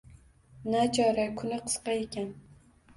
Nachora, 0.71 1.27
kuni 1.37 1.57
qisqa 1.69 1.91
ekan 2.03 2.29